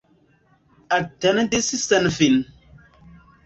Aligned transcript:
Atendis 0.97 1.69
senfine. 1.87 2.43